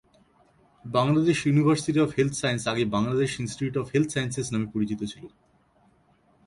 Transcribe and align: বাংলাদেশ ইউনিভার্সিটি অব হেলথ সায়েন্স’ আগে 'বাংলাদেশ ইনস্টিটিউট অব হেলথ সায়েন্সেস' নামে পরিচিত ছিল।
বাংলাদেশ 0.85 1.37
ইউনিভার্সিটি 1.45 1.99
অব 1.99 2.09
হেলথ 2.17 2.33
সায়েন্স’ 2.41 2.63
আগে 2.71 2.83
'বাংলাদেশ 2.87 3.31
ইনস্টিটিউট 3.41 3.75
অব 3.77 3.85
হেলথ 3.93 4.09
সায়েন্সেস' 4.13 4.51
নামে 4.53 4.67
পরিচিত 4.73 5.01
ছিল। 5.11 5.23